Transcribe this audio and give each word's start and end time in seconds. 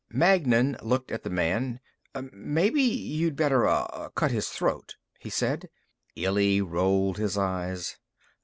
Magnan 0.09 0.77
looked 0.81 1.11
at 1.11 1.21
the 1.21 1.29
man. 1.29 1.79
"Maybe 2.33 2.81
you'd 2.81 3.35
better, 3.35 3.67
uh, 3.67 4.09
cut 4.15 4.31
his 4.31 4.49
throat," 4.49 4.95
he 5.19 5.29
said. 5.29 5.69
Illy 6.15 6.59
rolled 6.59 7.19
his 7.19 7.37
eyes. 7.37 7.99